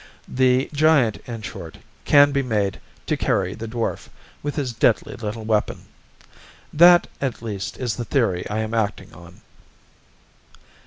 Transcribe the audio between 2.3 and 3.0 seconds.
be made,